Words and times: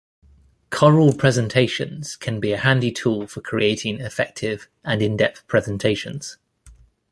Corel 0.71 1.15
Presentations 1.15 2.15
can 2.15 2.39
be 2.39 2.53
a 2.53 2.57
handy 2.57 2.91
tool 2.91 3.27
for 3.27 3.41
creating 3.41 3.99
effective 4.01 4.67
and 4.83 4.99
in-depth 4.99 5.45
presentations. 5.45 6.37